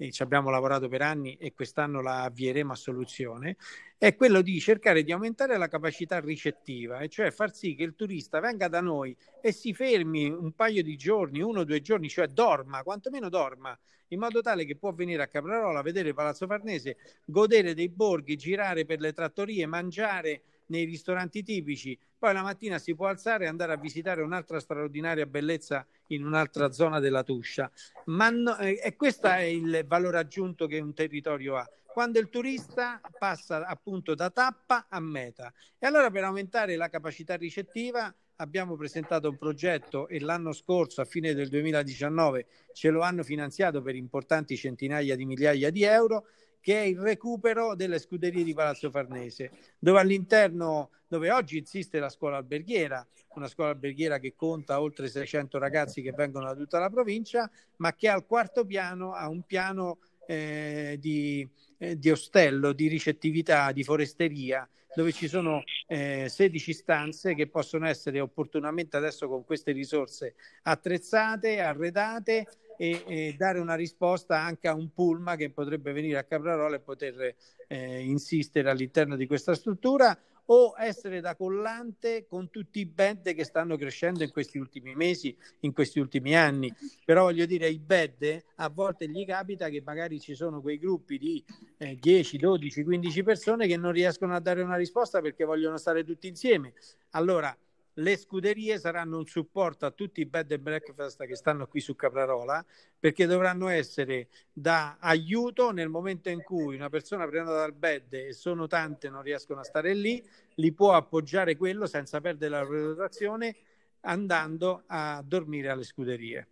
[0.00, 3.56] e ci abbiamo lavorato per anni e quest'anno la avvieremo a soluzione,
[3.98, 7.96] è quello di cercare di aumentare la capacità ricettiva, e cioè far sì che il
[7.96, 12.08] turista venga da noi e si fermi un paio di giorni, uno o due giorni,
[12.08, 13.76] cioè dorma, quantomeno dorma,
[14.08, 18.84] in modo tale che può venire a Caprarola, vedere Palazzo Farnese, godere dei borghi, girare
[18.84, 23.72] per le trattorie, mangiare nei ristoranti tipici, poi la mattina si può alzare e andare
[23.72, 27.70] a visitare un'altra straordinaria bellezza in un'altra zona della Tuscia.
[28.06, 31.68] Ma no, eh, e questo è il valore aggiunto che un territorio ha.
[31.86, 35.52] Quando il turista passa appunto da tappa a meta.
[35.78, 41.04] E allora per aumentare la capacità ricettiva abbiamo presentato un progetto e l'anno scorso, a
[41.04, 46.26] fine del 2019, ce lo hanno finanziato per importanti centinaia di migliaia di euro
[46.60, 52.08] che è il recupero delle scuderie di Palazzo Farnese, dove all'interno, dove oggi insiste la
[52.08, 56.90] scuola alberghiera, una scuola alberghiera che conta oltre 600 ragazzi che vengono da tutta la
[56.90, 62.88] provincia, ma che al quarto piano ha un piano eh, di, eh, di, ostello, di
[62.88, 69.44] ricettività, di foresteria, dove ci sono eh, 16 stanze che possono essere opportunamente adesso con
[69.44, 72.46] queste risorse attrezzate, arredate
[72.78, 76.80] e, e, dare una risposta anche a un pulma che potrebbe venire a Caprarola e
[76.80, 77.34] poter
[77.66, 80.16] eh, insistere all'interno di questa struttura
[80.50, 85.36] o essere da collante con tutti i bed che stanno crescendo in questi ultimi mesi,
[85.60, 86.72] in questi ultimi anni.
[87.04, 91.18] Però voglio dire, i bed a volte gli capita che magari ci sono quei gruppi
[91.18, 91.44] di
[91.76, 96.02] eh, 10, 12, 15 persone che non riescono a dare una risposta perché vogliono stare
[96.02, 96.72] tutti insieme.
[97.10, 97.54] Allora,
[97.98, 101.94] le scuderie saranno un supporto a tutti i bed and breakfast che stanno qui su
[101.96, 102.64] Caprarola
[102.98, 108.32] perché dovranno essere da aiuto nel momento in cui una persona prenota dal bed e
[108.32, 110.22] sono tante non riescono a stare lì,
[110.54, 113.56] li può appoggiare quello senza perdere la prenotazione
[114.02, 116.48] andando a dormire alle scuderie.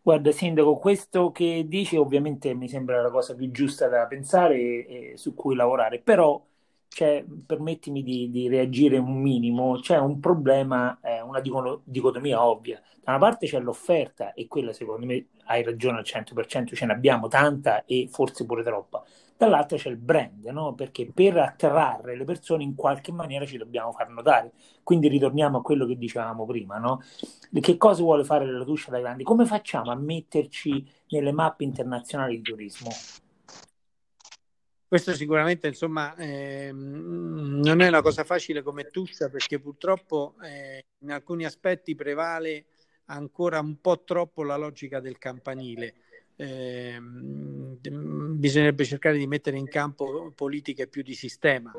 [0.00, 4.86] Guarda, Sindaco, questo che dici ovviamente mi sembra la cosa più giusta da pensare e,
[5.12, 6.42] e su cui lavorare, però
[6.88, 11.40] c'è, permettimi di, di, reagire un minimo, c'è un problema, eh, una
[11.84, 12.80] dicotomia ovvia.
[13.02, 17.28] Da una parte c'è l'offerta e quella secondo me hai ragione al 100%, ce n'abbiamo
[17.28, 19.04] tanta e forse pure troppa.
[19.36, 20.74] Dall'altra c'è il brand, no?
[20.74, 24.50] perché per attrarre le persone in qualche maniera ci dobbiamo far notare.
[24.82, 26.78] Quindi ritorniamo a quello che dicevamo prima.
[26.78, 27.02] No?
[27.52, 29.22] Che cosa vuole fare la Tuscia da Grandi?
[29.22, 32.90] Come facciamo a metterci nelle mappe internazionali di turismo?
[34.88, 41.10] Questo sicuramente insomma, eh, non è una cosa facile come Tuscia perché purtroppo eh, in
[41.10, 42.64] alcuni aspetti prevale
[43.10, 45.94] ancora un po' troppo la logica del campanile.
[46.36, 51.70] Eh, bisognerebbe cercare di mettere in campo politiche più di sistema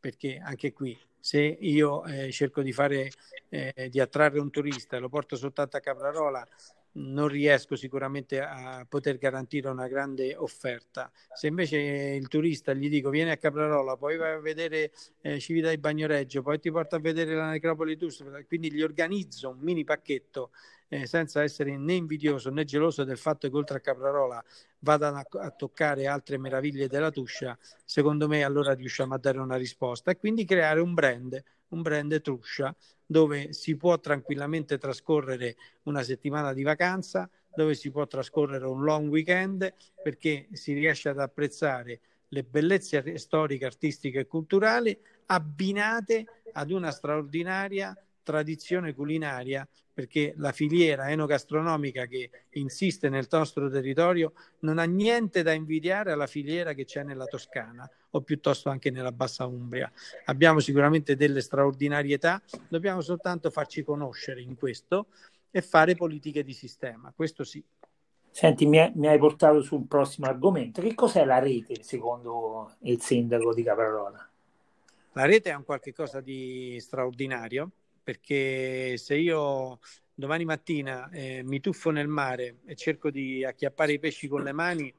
[0.00, 3.10] perché anche qui se io eh, cerco di fare
[3.50, 6.46] eh, di attrarre un turista e lo porto soltanto a Caprarola
[6.94, 11.10] non riesco sicuramente a poter garantire una grande offerta.
[11.32, 15.70] Se invece il turista gli dico vieni a Caprarola, poi vai a vedere eh, Civita
[15.70, 19.84] di Bagnoreggio, poi ti porto a vedere la necropoli Tustra, quindi gli organizzo un mini
[19.84, 20.50] pacchetto
[20.88, 24.42] eh, senza essere né invidioso né geloso del fatto che oltre a Caprarola
[24.80, 29.56] vadano a, a, toccare altre meraviglie della Tuscia, secondo me allora riusciamo a dare una
[29.56, 30.10] risposta.
[30.10, 32.74] E quindi creare un brand, un brand Truscia
[33.06, 39.10] dove si può tranquillamente trascorrere una settimana di vacanza, dove si può trascorrere un long
[39.10, 46.90] weekend perché si riesce ad apprezzare le bellezze storiche, artistiche e culturali abbinate ad una
[46.90, 55.44] straordinaria tradizione culinaria perché la filiera enogastronomica che insiste nel nostro territorio non ha niente
[55.44, 59.90] da invidiare alla filiera che c'è nella Toscana o piuttosto anche nella Bassa Umbria.
[60.24, 65.06] Abbiamo sicuramente delle straordinarietà, dobbiamo soltanto farci conoscere in questo
[65.52, 67.62] e fare politiche di sistema, questo sì.
[68.30, 70.80] Senti, mi, hai portato sul prossimo argomento.
[70.80, 74.28] Che cos'è la rete secondo il sindaco di Caprarola?
[75.12, 77.70] La rete è un qualche cosa di straordinario
[78.04, 79.80] perché se io
[80.14, 84.52] domani mattina eh, mi tuffo nel mare e cerco di acchiappare i pesci con le
[84.52, 84.94] mani,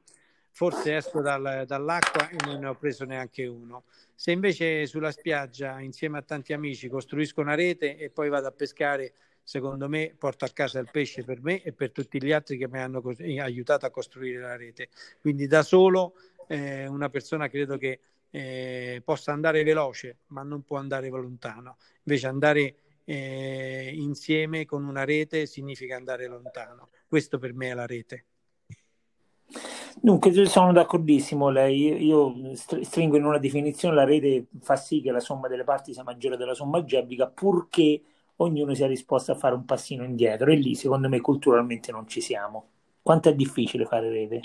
[0.50, 3.84] forse esco dal, dall'acqua e non ne ho preso neanche uno.
[4.14, 8.52] Se invece sulla spiaggia, insieme a tanti amici, costruisco una rete e poi vado a
[8.52, 12.58] pescare, secondo me porto a casa il pesce per me e per tutti gli altri
[12.58, 14.88] che mi hanno cos- aiutato a costruire la rete.
[15.20, 16.14] Quindi da solo
[16.48, 21.76] eh, una persona credo che eh, possa andare veloce, ma non può andare lontano.
[22.02, 22.74] Invece andare
[23.06, 26.90] eh, insieme con una rete significa andare lontano.
[27.06, 28.24] Questo per me è la rete.
[29.98, 31.48] Dunque, sono d'accordissimo.
[31.48, 35.94] Lei, io stringo in una definizione: la rete fa sì che la somma delle parti
[35.94, 38.02] sia maggiore della somma algebrica, purché
[38.36, 40.50] ognuno sia disposto a fare un passino indietro.
[40.50, 42.70] E lì, secondo me, culturalmente non ci siamo.
[43.00, 44.40] Quanto è difficile fare rete?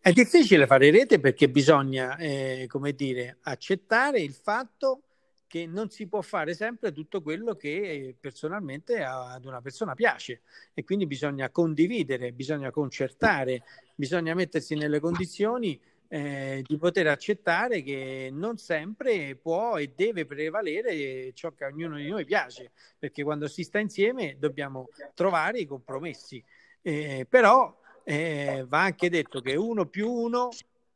[0.00, 5.02] È difficile fare rete perché bisogna, eh, come dire, accettare il fatto
[5.50, 10.84] che non si può fare sempre tutto quello che personalmente ad una persona piace e
[10.84, 13.64] quindi bisogna condividere, bisogna concertare,
[13.96, 21.32] bisogna mettersi nelle condizioni eh, di poter accettare che non sempre può e deve prevalere
[21.32, 25.66] ciò che a ognuno di noi piace, perché quando si sta insieme dobbiamo trovare i
[25.66, 26.40] compromessi.
[26.80, 30.50] Eh, però eh, va anche detto che uno più uno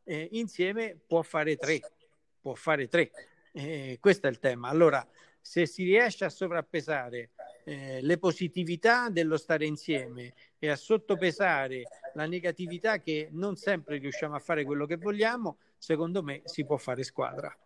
[0.04, 1.80] eh, insieme può fare tre,
[2.40, 3.10] può fare tre.
[3.56, 4.68] Eh, questo è il tema.
[4.68, 5.06] Allora,
[5.40, 7.30] se si riesce a sovrappesare
[7.64, 14.34] eh, le positività dello stare insieme e a sottopesare la negatività che non sempre riusciamo
[14.34, 17.56] a fare quello che vogliamo, secondo me si può fare squadra.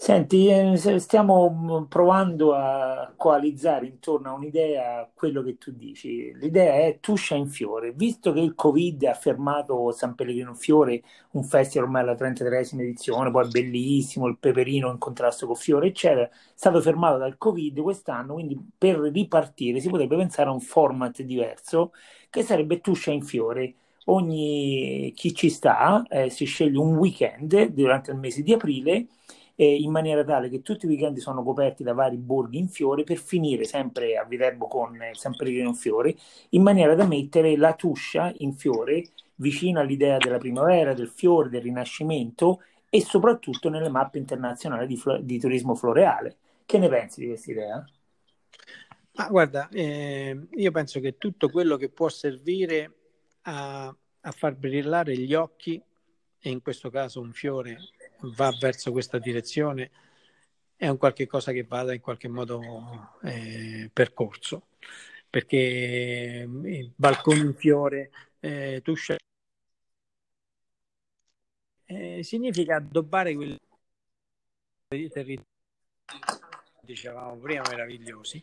[0.00, 6.32] Senti, eh, stiamo mm, provando a coalizzare intorno a un'idea quello che tu dici.
[6.36, 7.92] L'idea è Tuscia in Fiore.
[7.92, 13.30] Visto che il Covid ha fermato San Pellegrino Fiore, un festival ormai alla 33esima edizione,
[13.32, 18.34] poi bellissimo, il peperino in contrasto con Fiore, eccetera, è stato fermato dal Covid quest'anno,
[18.34, 21.92] quindi per ripartire si potrebbe pensare a un format diverso
[22.30, 23.74] che sarebbe Tuscia in Fiore.
[24.04, 29.06] Ogni chi ci sta eh, si sceglie un weekend durante il mese di aprile
[29.60, 33.02] eh, in maniera tale che tutti i weekend sono coperti da vari borghi in fiore
[33.02, 36.14] per finire sempre a Viterbo con eh, San Pellegrino in fiore,
[36.50, 41.62] in maniera da mettere la tuscia in fiore vicino all'idea della primavera, del fiore, del
[41.62, 46.36] rinascimento e soprattutto nelle mappe internazionali di, flo- di turismo floreale.
[46.64, 47.84] Che ne pensi di questa idea?
[49.14, 52.92] Ma guarda, eh, io penso che tutto quello che può servire
[53.42, 53.86] a,
[54.20, 55.82] a far brillare gli occhi,
[56.40, 57.76] e in questo caso un fiore
[58.20, 59.90] va verso questa direzione
[60.76, 64.68] è un qualche cosa che vada in qualche modo eh, percorso.
[65.28, 69.18] Perché mm, il balcone in fiore eh, tu scegli
[71.86, 73.58] eh, significa addobbare quei
[74.88, 75.42] territori
[76.82, 78.42] dicevamo prima meravigliosi.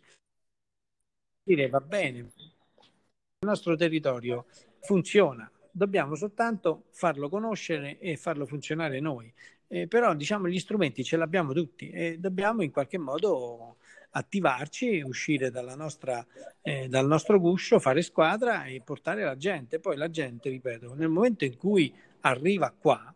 [1.43, 4.45] Dire va bene il nostro territorio
[4.81, 9.31] funziona dobbiamo soltanto farlo conoscere e farlo funzionare noi
[9.67, 13.77] eh, però diciamo gli strumenti ce l'abbiamo tutti e dobbiamo in qualche modo
[14.17, 16.25] attivarci, uscire nostra,
[16.61, 19.79] eh, dal nostro guscio, fare squadra e portare la gente.
[19.79, 23.13] Poi la gente, ripeto, nel momento in cui arriva qua,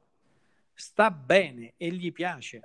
[0.73, 2.61] sta bene e gli piace.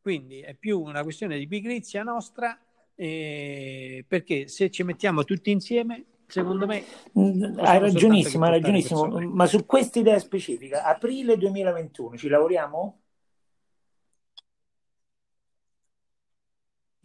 [0.00, 2.58] Quindi è più una questione di pigrizia nostra,
[2.94, 6.84] eh, perché se ci mettiamo tutti insieme, secondo me...
[7.18, 13.03] Mm, hai ragionissimo, hai ragionissimo, ma su questa idea specifica, aprile 2021, ci lavoriamo?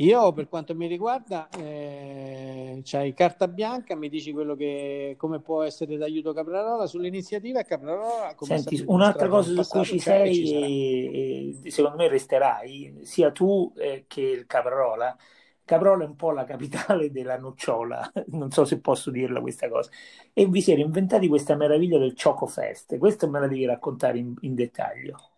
[0.02, 5.62] Io per quanto mi riguarda, eh, c'hai carta bianca, mi dici quello che, come può
[5.64, 6.88] essere d'aiuto Caprarola.
[6.88, 12.08] Sull'iniziativa e Caprarola come Senti, un'altra cosa su cui ci sei e, e, secondo me
[12.08, 15.18] resterai, sia tu eh, che il Caprarola.
[15.66, 19.92] Caprarola è un po' la capitale della nocciola, non so se posso dirla questa cosa,
[20.32, 24.34] e vi siete inventati questa meraviglia del Choco Fest, questo me la devi raccontare in,
[24.40, 25.29] in dettaglio.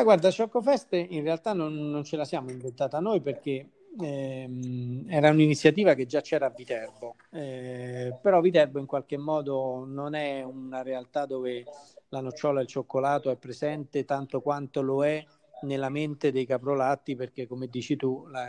[0.00, 3.68] Eh, guarda, Fest in realtà non, non, ce la siamo inventata noi perché
[4.00, 10.14] ehm, era un'iniziativa che già c'era a Viterbo, eh, però Viterbo in qualche modo non
[10.14, 11.66] è una realtà dove
[12.08, 15.22] la nocciola e il cioccolato è presente tanto quanto lo è
[15.64, 18.48] nella mente dei caprolatti perché come dici tu la,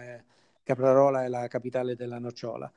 [0.64, 2.72] Caprarola è la capitale della nocciola.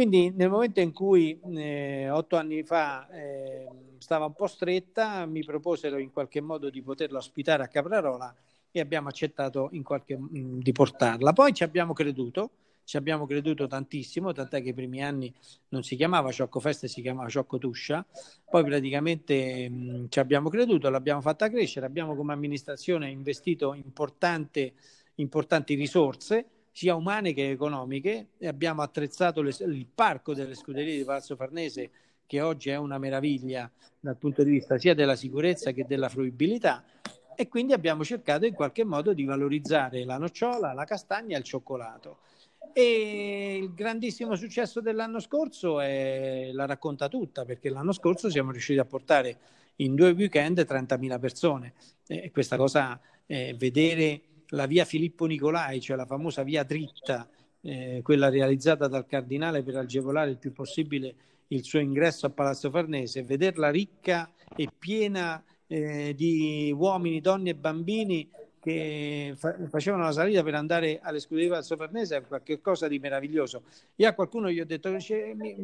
[0.00, 5.44] Quindi nel momento in cui eh, otto anni fa eh, stava un po' stretta, mi
[5.44, 8.34] proposero in qualche modo di poterla ospitare a Caprarola
[8.70, 11.34] e abbiamo accettato qualche, mh, mm, di portarla.
[11.34, 12.52] Poi ci abbiamo creduto,
[12.84, 15.30] ci abbiamo creduto tantissimo, tant'è che i primi anni
[15.68, 18.02] non si chiamava Ciocco Festa, si chiamava Ciocco Tuscia.
[18.48, 23.74] Poi praticamente mh, mm, ci abbiamo creduto, l'abbiamo fatta crescere, abbiamo come amministrazione investito
[25.16, 31.04] importanti risorse sia umane che economiche e abbiamo attrezzato le, il parco delle scuderie di
[31.04, 31.90] Palazzo Farnese
[32.26, 36.84] che oggi è una meraviglia dal punto di vista sia della sicurezza che della fruibilità
[37.34, 41.44] e quindi abbiamo cercato in qualche modo di valorizzare la nocciola, la castagna e il
[41.44, 42.18] cioccolato.
[42.72, 48.78] E il grandissimo successo dell'anno scorso è, la racconta tutta perché l'anno scorso siamo riusciti
[48.78, 49.38] a portare
[49.76, 51.72] in due weekend 30.000 persone
[52.06, 54.20] e questa cosa, eh, vedere
[54.50, 57.28] la via Filippo Nicolai, cioè la famosa via dritta,
[57.62, 61.14] eh, quella realizzata dal cardinale per agevolare il più possibile
[61.48, 67.54] il suo ingresso a Palazzo Farnese, vederla ricca e piena eh, di uomini, donne e
[67.54, 68.28] bambini
[68.60, 73.62] che fa- facevano la salita per andare alle scuderie del Sofarnese è qualcosa di meraviglioso.
[73.96, 74.94] Io a qualcuno gli ho detto,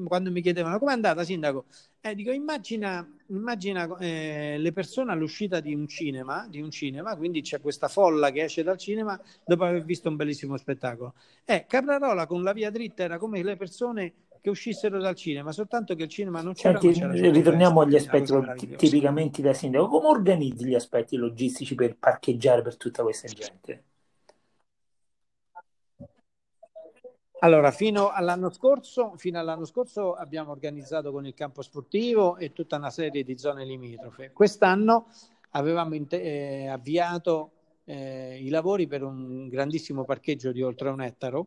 [0.07, 1.66] quando mi chiedevano come è andata sindaco,
[2.01, 7.42] eh, dico immagina, immagina eh, le persone all'uscita di un, cinema, di un cinema, quindi
[7.42, 11.14] c'è questa folla che esce dal cinema dopo aver visto un bellissimo spettacolo.
[11.44, 14.12] Eh, Caprarola con la via dritta era come le persone
[14.47, 16.78] che uscissero dal cinema, soltanto che il cinema non c'era.
[16.78, 19.88] Senti, c'era ritorniamo agli aspetti tipicamente da sindaco.
[19.88, 23.84] Come organizzi gli aspetti logistici per parcheggiare per tutta questa gente?
[27.40, 32.76] Allora, fino all'anno scorso, fino all'anno scorso abbiamo organizzato con il campo sportivo e tutta
[32.76, 34.30] una serie di zone limitrofe.
[34.32, 35.09] Quest'anno
[35.51, 37.51] avevamo inter- eh, avviato
[37.84, 41.47] eh, i lavori per un grandissimo parcheggio di oltre un ettaro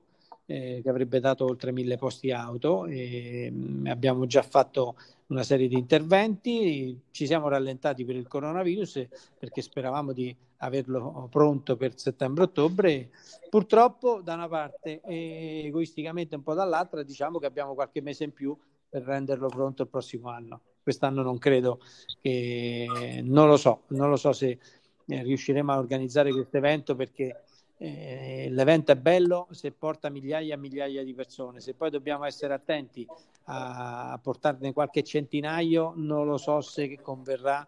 [0.50, 2.88] eh, che avrebbe dato oltre mille posti auto.
[2.88, 4.96] E, mh, mm, abbiamo già fatto
[5.28, 11.78] una serie di interventi, ci siamo rallentati per il coronavirus perché speravamo di averlo pronto
[11.78, 13.12] per settembre-ottobre.
[13.48, 18.34] Purtroppo da una parte e egoisticamente un po' dall'altra diciamo che abbiamo qualche mese in
[18.34, 18.58] più
[18.90, 20.62] per renderlo pronto il prossimo anno.
[20.82, 21.80] Quest'anno non credo
[22.22, 24.58] che, non lo so, non lo so se
[25.06, 27.44] eh, riusciremo a organizzare questo evento perché
[27.82, 32.54] eh, l'evento è bello se porta migliaia e migliaia di persone, se poi dobbiamo essere
[32.54, 33.08] attenti
[33.46, 37.66] a, a portarne qualche centinaio, non lo so se converrà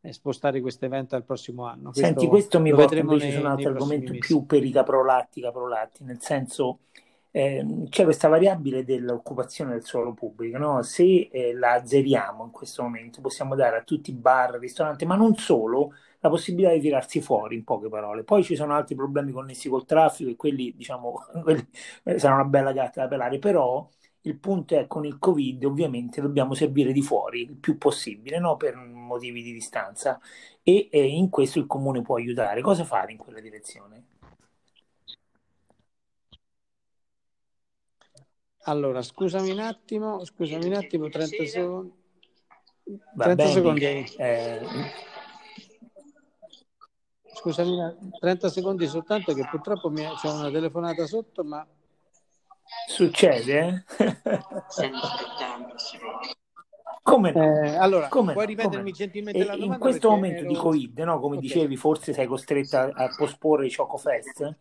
[0.00, 1.90] eh, spostare questo evento al prossimo anno.
[1.90, 5.40] Questo Senti, questo mi porta invece nei, su un altro argomento più per i caprolatti,
[5.40, 6.80] caprolatti, nel senso
[7.30, 10.82] eh, c'è questa variabile dell'occupazione del suolo pubblico, no?
[10.82, 15.14] se eh, la azzeriamo in questo momento possiamo dare a tutti i bar, ristoranti, ma
[15.14, 18.22] non solo, la possibilità di tirarsi fuori, in poche parole.
[18.22, 21.66] Poi ci sono altri problemi connessi col traffico e quelli, diciamo, quelli
[22.04, 23.88] eh, saranno una bella gatta da pelare, però
[24.22, 28.56] il punto è con il Covid ovviamente dobbiamo servire di fuori il più possibile, no?
[28.56, 30.20] per motivi di distanza
[30.62, 32.60] e, e in questo il comune può aiutare.
[32.60, 34.04] Cosa fare in quella direzione?
[38.66, 41.92] Allora, scusami un attimo, scusami un attimo, 30 secondi.
[43.16, 43.84] 30 secondi.
[43.84, 44.60] Eh,
[47.34, 51.66] Scusami, 30 secondi soltanto che purtroppo mi c'è una telefonata sotto, ma...
[52.86, 53.84] Succede, eh?
[57.02, 57.42] Come no?
[57.42, 58.96] Eh, allora, come puoi ripetermi no?
[58.96, 59.74] gentilmente la domanda?
[59.74, 60.48] In questo momento ero...
[60.48, 61.18] di Covid, no?
[61.18, 61.48] come okay.
[61.48, 64.56] dicevi, forse sei costretta a posporre i Choco Fest,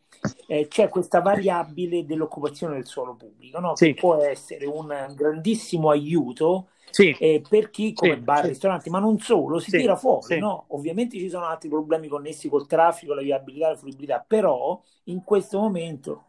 [0.47, 3.76] eh, c'è questa variabile dell'occupazione del suolo pubblico, no?
[3.76, 3.93] sì.
[3.93, 7.16] che può essere un grandissimo aiuto sì.
[7.20, 8.48] eh, per chi come sì, bar, sì.
[8.50, 10.39] ristoranti, ma non solo, si tira fuori.
[10.39, 10.66] No?
[10.70, 15.60] Ovviamente ci sono altri problemi connessi col traffico, la viabilità, la fruibilità, però in questo
[15.60, 16.26] momento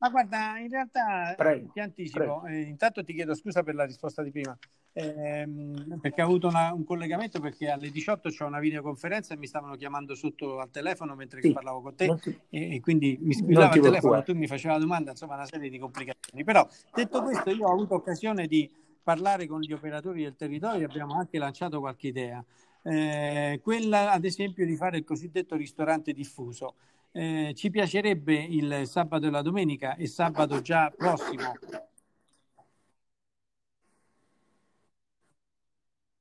[0.00, 4.22] Ma guarda, in realtà prego, ti anticipo, eh, intanto ti chiedo scusa per la risposta
[4.22, 4.56] di prima,
[4.92, 9.48] ehm, perché ho avuto una, un collegamento perché alle 18 c'è una videoconferenza e mi
[9.48, 13.34] stavano chiamando sotto al telefono mentre sì, parlavo con te ti, e, e, quindi mi
[13.34, 16.44] squillava il telefono, tu mi facevi la domanda, insomma una serie di complicazioni.
[16.44, 18.70] Però detto questo io ho avuto occasione di
[19.02, 22.44] parlare con gli operatori del territorio abbiamo anche lanciato qualche idea.
[22.82, 26.76] Eh, quella ad esempio di fare il cosiddetto ristorante diffuso
[27.12, 31.52] eh, ci piacerebbe il sabato e la domenica e sabato già prossimo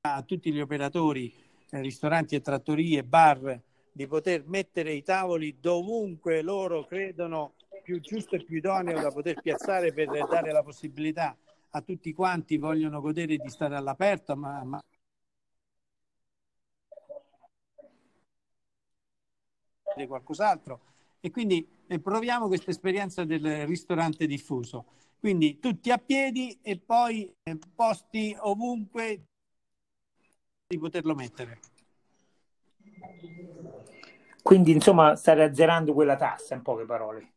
[0.01, 1.33] a tutti gli operatori,
[1.69, 3.61] eh, ristoranti e trattorie, bar,
[3.91, 9.41] di poter mettere i tavoli dovunque loro credono più giusto e più idoneo da poter
[9.41, 11.35] piazzare per dare la possibilità
[11.71, 14.81] a tutti quanti vogliono godere di stare all'aperto, ma, ma
[20.05, 20.81] qualcos'altro
[21.19, 21.67] e quindi
[22.01, 24.85] proviamo questa esperienza del ristorante diffuso.
[25.19, 29.23] Quindi tutti a piedi e poi eh, posti ovunque
[30.67, 31.59] di poterlo mettere.
[34.43, 37.36] Quindi insomma stare azzerando quella tassa, in poche parole.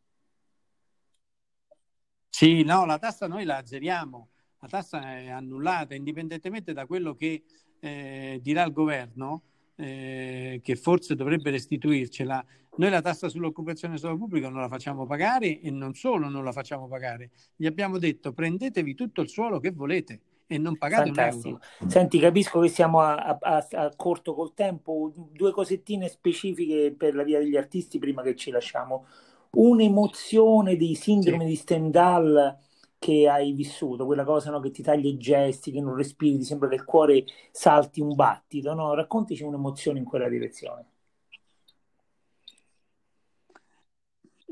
[2.31, 4.29] Sì, no, la tassa noi la azzeriamo,
[4.61, 7.43] la tassa è annullata indipendentemente da quello che
[7.81, 9.43] eh, dirà il governo
[9.77, 12.45] eh, che forse dovrebbe restituircela.
[12.77, 16.53] Noi la tassa sull'occupazione suolo pubblico non la facciamo pagare e non solo non la
[16.53, 21.61] facciamo pagare, gli abbiamo detto prendetevi tutto il suolo che volete e non pagate Fantastico.
[21.87, 27.23] Senti, capisco che siamo a, a, a, corto col tempo, due cosettine specifiche per la
[27.23, 29.07] via degli artisti prima che ci lasciamo.
[29.53, 31.51] Un'emozione dei sindrome sì.
[31.51, 32.59] di Stendhal
[32.99, 36.45] che hai vissuto, quella cosa no, che ti taglia i gesti, che non respiri, ti
[36.45, 38.95] sembra che il cuore salti un battito, no?
[38.95, 40.85] Raccontici un'emozione in quella direzione.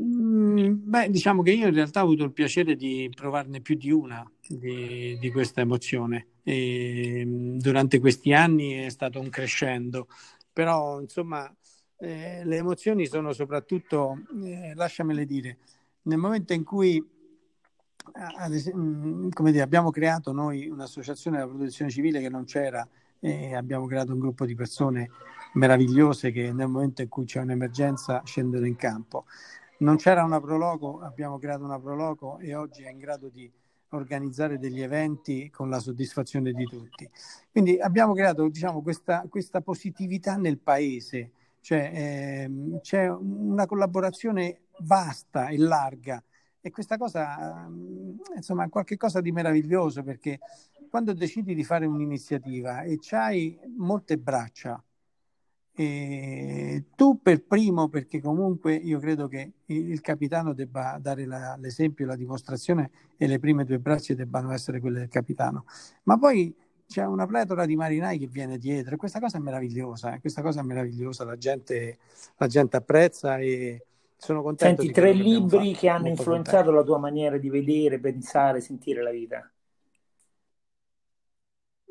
[0.01, 3.91] Mm, beh, diciamo che io in realtà ho avuto il piacere di provarne più di
[3.91, 6.29] una di, di questa emozione.
[6.45, 10.07] E, mm, durante questi anni è stato un crescendo,
[10.53, 11.53] però insomma
[11.99, 15.59] eh, le emozioni sono soprattutto, eh, lasciamele dire,
[16.03, 17.05] nel momento in cui
[18.75, 22.87] mm, come dire, abbiamo creato noi un'associazione della protezione civile che non c'era
[23.21, 25.11] e abbiamo creato un gruppo di persone
[25.55, 29.25] meravigliose che nel momento in cui c'è un'emergenza scendono in campo.
[29.79, 33.51] Non c'era una Proloco, abbiamo creato una Proloco e oggi è in grado di
[33.91, 37.09] organizzare degli eventi con la soddisfazione di tutti.
[37.51, 41.33] Quindi abbiamo creato diciamo, questa, questa positività nel paese,
[41.69, 46.23] cioè ehm, c'è una collaborazione vasta e larga.
[46.63, 50.39] E questa cosa, mm, insomma, è qualcosa di meraviglioso perché
[50.89, 54.83] quando decidi di fare un'iniziativa e c'hai molte braccia,
[55.75, 62.07] e tu per primo, perché comunque io credo che il capitano debba dare la, l'esempio,
[62.07, 65.67] la dimostrazione e le prime due braccia debbano essere quelle del capitano,
[66.05, 66.53] ma poi
[66.89, 70.21] c'è una pletora di marinai che viene dietro e questa cosa è meravigliosa, eh?
[70.21, 71.99] questa cosa è meravigliosa, la gente,
[72.39, 73.85] la gente apprezza e,
[74.17, 74.81] sono contento.
[74.81, 76.79] Senti, tre libri che hanno influenzato contento.
[76.81, 79.49] la tua maniera di vedere, pensare, sentire la vita.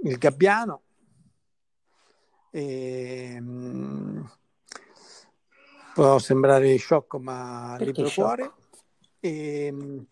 [0.04, 0.82] Il Gabbiano.
[2.50, 4.30] E, ehm,
[5.93, 8.28] può sembrare sciocco, ma Perché Libro sciocco?
[8.36, 8.54] Cuore.
[9.20, 10.06] E, ehm,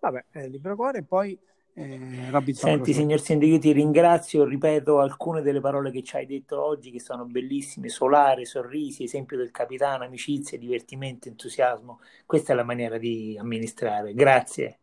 [0.00, 1.38] vabbè, eh, Libro Cuore, poi
[1.74, 6.62] eh, Senti, signor Sindaco, io ti ringrazio, ripeto alcune delle parole che ci hai detto
[6.62, 12.00] oggi che sono bellissime, solare, sorrisi, esempio del capitano, amicizia, divertimento, entusiasmo.
[12.26, 14.12] Questa è la maniera di amministrare.
[14.12, 14.78] Grazie.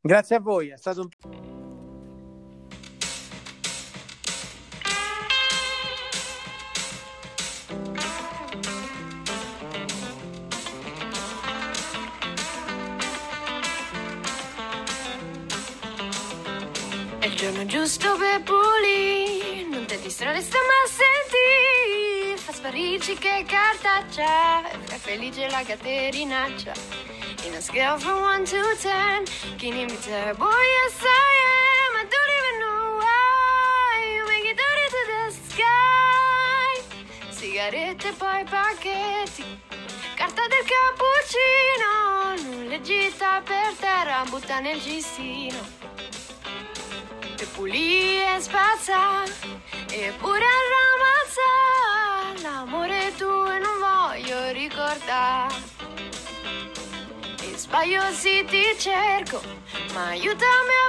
[0.00, 1.59] Grazie a voi, è stato un
[17.80, 25.48] giusto per pulire, non ti distrarre, sta ma senti, fa sparirci che cartaccia, fa felice
[25.48, 26.74] la caterinaccia.
[27.44, 30.46] In a scale from 1 to 10, can you be terrible?
[30.76, 31.96] Yes, I am.
[31.96, 36.72] I don't even know why you make it dirty to the sky.
[37.30, 39.58] Sigarette poi pacchetti,
[40.16, 45.89] carta del cappuccino, non le gita per terra, butta nel cestino e
[47.60, 49.22] pulì e spazza
[49.90, 55.54] e pure ramazza l'amore tuo non voglio ricordare
[57.42, 59.42] e sbaglio se ti cerco
[59.92, 60.88] ma aiutami a